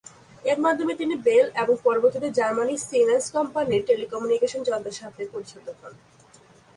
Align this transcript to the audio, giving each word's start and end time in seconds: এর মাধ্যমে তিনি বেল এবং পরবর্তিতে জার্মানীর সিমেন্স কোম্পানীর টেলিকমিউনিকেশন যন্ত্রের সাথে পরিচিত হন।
এর 0.45 0.59
মাধ্যমে 0.59 0.93
তিনি 0.95 1.15
বেল 1.27 1.45
এবং 1.55 1.75
পরবর্তিতে 1.83 2.27
জার্মানীর 2.31 2.85
সিমেন্স 2.89 3.25
কোম্পানীর 3.35 3.85
টেলিকমিউনিকেশন 3.89 4.61
যন্ত্রের 4.63 4.99
সাথে 5.01 5.21
পরিচিত 5.33 5.65
হন। 5.79 5.93